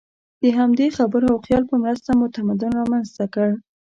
[0.41, 3.49] د همدې خبرو او خیال په مرسته مو تمدن رامنځ ته کړ.